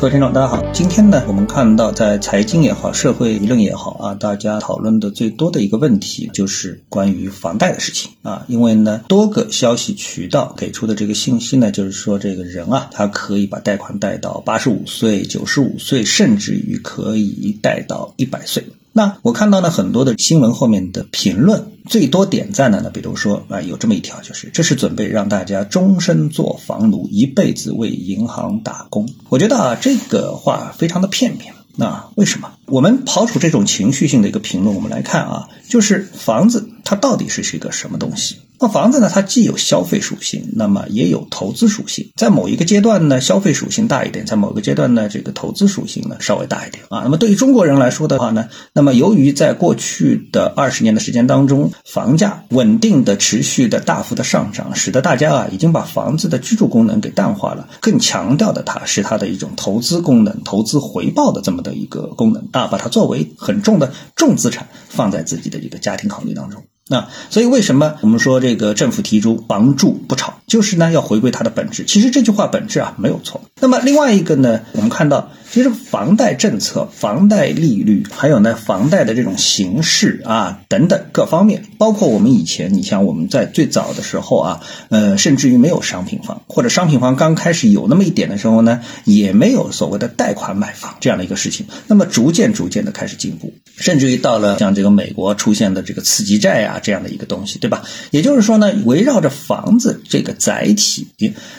[0.00, 0.64] 各位听众，大家好。
[0.72, 8.42] 今天呢，我们看到在财经也好，社会舆论也好啊，大家讨论的最多的一个问题就是关于房贷的事情啊。
[8.48, 18.64] 因为呢，多个消息渠道给出的这个信息呢，就是说这个人啊，他可以把贷款贷到八十五岁、九十五岁，甚至于可以贷到一百岁。
[19.00, 29.08] 那我看到了，很多的新闻后面的评论最多点赞的呢，比如说啊，有这么一条，就是这是准备让大家终身做房奴，一辈子为银行打工。
[29.30, 31.54] 我觉得啊，这个话非常的片面。
[31.76, 32.52] 那为什么？
[32.66, 38.36] 我们刨除这种情绪性的一个评论，我们来看啊，就是房子它到底是是一个什么东西？
[38.62, 39.08] 那房子呢？
[39.10, 42.10] 它既有消费属性，那么也有投资属性。
[42.14, 47.00] 在某一个阶段呢，消费属性大一点；在某个阶段呢，这个投资属性呢稍微大一点啊。
[47.02, 66.62] 那么对于中国人来说的话呢，那么由于在过去的二十年的时间当中，房价稳定的、持续的、大幅的上涨，使得大家啊已经把房子的居住功能给淡化了，更强调的它是它的一种投资功能、投资回报的这么的一个功能啊，把它作为很重的重资产放在自己的这个家庭考虑当中。
[66.90, 71.84] 那所以为什么我们说这个政府提出房住不炒，就是呢要回归它的本质。
[71.84, 73.40] 其实这句话本质啊没有错。
[73.60, 75.30] 那么另外一个呢，我们看到。
[75.52, 91.66] 其实房贷政策、房贷利率，还有呢房贷的这种形式啊等等各方面，包括我们以前，你像我们在最早的时候啊，呃，甚至于没有商品房，或者商品房刚开始有那么一点的时候呢，也没有所谓的贷款买房这样的一个事情。
[91.88, 97.82] 那么逐渐逐渐的开始进步，甚至于到了像这个美国出现的这个刺激债啊这样的一个东西，对吧？
[98.12, 101.08] 也就是说呢，围绕着房子这个载体，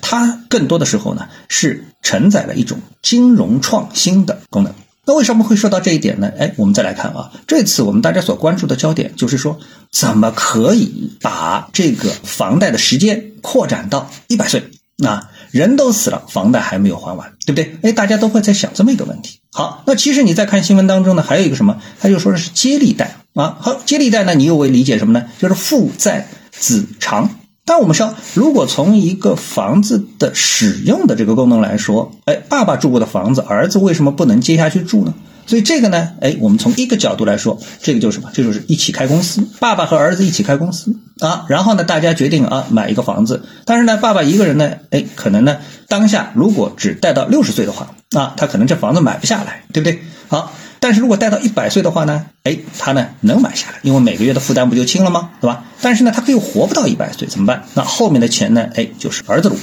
[0.00, 1.84] 它更多的时候呢是。
[2.02, 4.72] 承载了一种金融创新的功能。
[5.08, 6.32] 那为什么会说到这一点呢？
[6.36, 9.58] 哎，我们再来看啊，这次我们大家所关注的焦点就是说，
[9.92, 14.64] 怎么可以把这个房贷的时间扩展到一百岁？
[14.96, 17.78] 那人都死了，房贷还没有还完，对不对？
[17.82, 19.38] 哎，大家都会在想这么一个问题。
[19.52, 21.80] 好，那其实你在看新闻当中呢，还有一个什么？
[22.00, 23.56] 他就说的是接力贷啊。
[23.60, 25.26] 好，接力贷呢，你又会理解什么呢？
[25.38, 27.30] 就是父债子偿。
[27.68, 35.12] 但我们说，如果从一个房子的使用的这个功能来说，哎，爸爸住过的房子，儿子为什么不能接下去住呢？
[35.48, 38.30] 所以这个呢，哎，我们从一个角度来说，这个就是什么？
[38.32, 41.44] 这就是一起开公司，爸爸和儿子一起开公司啊。
[41.48, 50.00] 然后呢，大家决定啊买一个房子，但是呢，爸爸一个人呢，哎，可能呢，当下如果只贷到六十岁的话啊，他可能这房子买不下来，对不对？
[50.28, 50.52] 好。
[50.86, 52.26] 但是如果贷到一百岁的话呢？
[52.44, 55.30] 哎，他呢能买下来，因为每个月的负担不就轻了吗？
[55.40, 55.64] 对吧？
[55.82, 57.64] 但是呢，他可以活不到一百岁，怎么办？
[57.74, 58.68] 那后面的钱呢？
[58.76, 59.56] 哎，就是儿子撸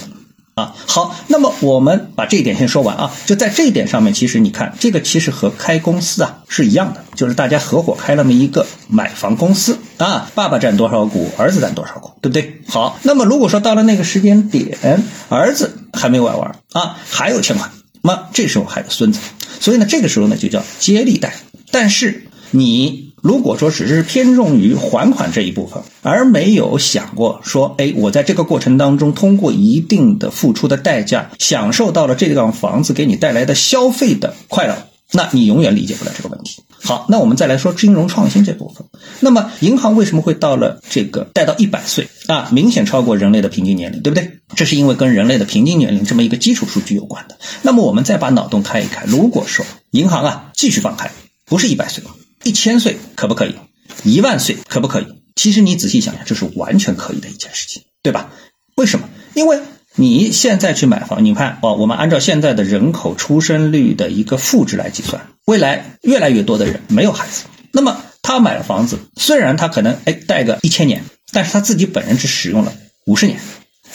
[0.56, 0.76] 啊。
[0.86, 3.10] 好，那么我们把这一点先说完啊。
[3.26, 12.60] 就在这一点上面，其实你看，这个其实和开公司啊是一样的，就是大家合伙开那么一个买房公司啊，爸爸占多少股，儿子占多少股，对不对？
[12.68, 17.72] 好，那么如果说到了那个时间点，儿子还没买完啊，还有欠款。
[18.06, 19.20] 那这时候还有孙子，
[19.62, 21.34] 所以呢，这个时候呢就叫接力贷。
[21.72, 34.90] 但是你如果说只是偏重于还款这一部分，而没有想过说，哎，我在这个过程当中通过一定的付出的代价，享受到了这栋房子给你带来的消费的快乐。
[35.14, 36.62] 那你永远理解不了这个问题。
[36.84, 38.86] 好，那我们再来说金融创新这部分。
[39.22, 42.50] 那么银行为什么会到了这个贷到一百岁啊？
[42.52, 44.40] 明显超过人类的平均年龄，对不对？
[44.56, 47.38] 这是因为跟人类的平均年龄这么一个基础数据有关的。
[47.62, 51.10] 那么我们再把脑洞开一开，如果说银行啊继续放开，
[51.46, 52.04] 不是一百岁，
[52.44, 53.56] 一千岁可不可以？
[54.04, 55.08] 一万岁可不可以？
[55.36, 58.30] 其实你仔细想想，这是完全可以的一件事情，对吧？
[58.76, 59.08] 为什么？
[59.36, 59.60] 因为。
[59.96, 72.74] 你现在去买房，你看哦，我们按照现在的人口出生率的一个负值来计算，未来越来越多的人没有孩子，那么他买了房子，虽然他可能哎贷个一千年，但是他自己本人只使用了
[73.06, 73.40] 五十年，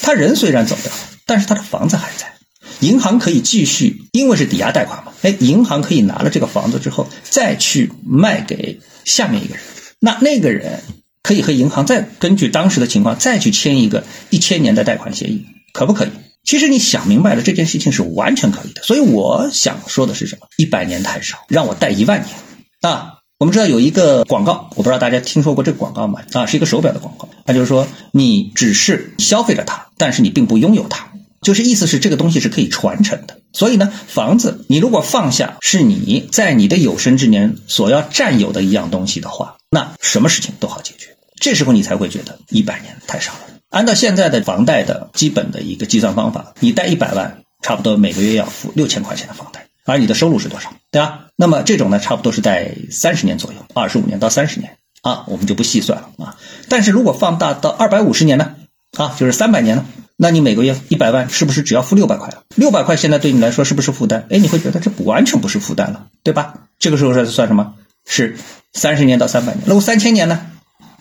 [0.00, 2.32] 他人虽然走掉了，但是他的房子还在，
[2.78, 9.64] 银行可以继续，因为是抵押贷款嘛，哎，银行可以拿了这个房子之后再去卖给下面一个人，
[9.98, 10.80] 那那个人
[11.22, 15.44] 可以和银行再根据当时的情况再去签一个一千年的贷款协议。
[15.78, 16.08] 可不可以？
[16.42, 18.82] 其实你想明白了，这件事情是完全可以的。
[18.82, 20.48] 所以我想说的是什么？
[20.56, 22.34] 一百年太少，让我贷一万年。
[22.80, 26.20] 啊，我们知道有一个广告，我不知道大家听说过这个广告吗？
[26.32, 27.28] 啊，是一个手表的广告。
[27.46, 31.12] 它就是说，你只是消费了它，但是你并不拥有它。
[31.42, 33.38] 就是意思是这个东西是可以传承的。
[33.52, 41.16] 所以呢，房子你如果放下是你在你的有生之年所要占有的一样东西的话，那什么事情都好解决。
[41.40, 43.40] 这时候你才会觉得一百年太少了。
[43.70, 51.26] 按照现在的房贷的基本的一个计算方法，你贷一百万，差不多每个月要付六千块钱的房贷，而你的收入是多少，对吧？
[51.36, 56.36] 那么这种呢，差不多是在三十年左右，二十五年到三十年啊，我们就不细算了啊。
[56.68, 58.54] 但是如果放大到二百五十年呢，
[58.96, 59.84] 啊，就是三百年呢，
[60.16, 62.44] 那你每个月一百万是不是只要付六百块了？
[62.54, 64.26] 六百块现在对你来说是不是负担？
[64.30, 66.54] 哎，你会觉得这不完全不是负担了，对吧？
[66.78, 67.74] 这个时候是算什么？
[68.06, 68.36] 是
[68.72, 69.64] 三十年到三百年。
[69.66, 70.46] 那我三千年呢？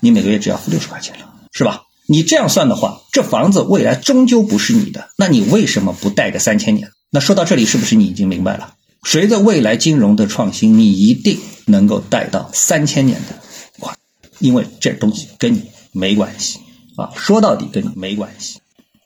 [0.01, 1.83] 你每个月只要付六十块钱了，是吧？
[2.09, 6.89] 你这样算的话，这房子未来终究不是你的，那你为什么不贷个三千年？
[7.11, 8.73] 那说到这里，是不是你已经明白了？
[9.03, 13.35] 随着未来金融的创新，你一定能够贷到三千年的
[13.79, 13.95] 款，
[14.39, 16.59] 因为这东西跟你没关系
[16.95, 18.59] 啊，说到底跟你没关系。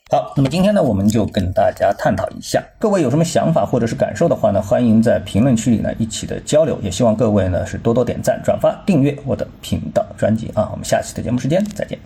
[0.09, 11.97] 好，那么今天呢，我们就跟大家探讨一下，各位有什么想法或者是感受的话呢，欢迎在评论区里呢一起的交流，也希望各位呢是多多点赞、转发、订阅我的频道专辑啊，我们下期的节目时间再见。